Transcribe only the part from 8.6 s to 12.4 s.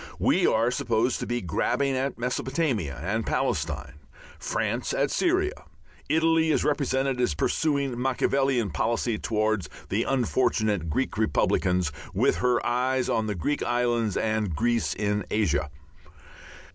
policy towards the unfortunate Greek republicans, with